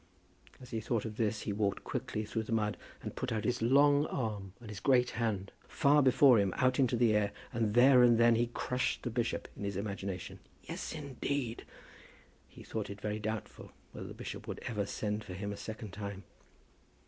As 0.59 0.71
he 0.71 0.79
thought 0.79 1.05
of 1.05 1.17
this 1.17 1.41
he 1.41 1.53
walked 1.53 1.83
quickly 1.83 2.25
through 2.25 2.41
the 2.41 2.51
mud, 2.51 2.75
and 3.03 3.15
put 3.15 3.31
out 3.31 3.43
his 3.43 3.61
long 3.61 4.07
arm 4.07 4.53
and 4.59 4.69
his 4.71 4.79
great 4.79 5.11
hand, 5.11 5.51
far 5.67 6.01
before 6.01 6.39
him 6.39 6.55
out 6.57 6.79
into 6.79 6.95
the 6.97 7.15
air, 7.15 7.31
and, 7.53 7.75
there 7.75 8.01
and 8.01 8.17
then, 8.17 8.33
he 8.33 8.47
crushed 8.47 9.03
the 9.03 9.11
bishop 9.11 9.47
in 9.55 9.63
his 9.63 9.77
imagination. 9.77 10.39
Yes, 10.63 10.91
indeed! 10.91 11.65
He 12.47 12.63
thought 12.63 12.89
it 12.89 12.99
very 12.99 13.19
doubtful 13.19 13.73
whether 13.91 14.07
the 14.07 14.15
bishop 14.15 14.47
would 14.47 14.57
ever 14.63 14.87
send 14.87 15.23
for 15.23 15.35
him 15.35 15.53
a 15.53 15.55
second 15.55 15.91
time. 15.91 16.23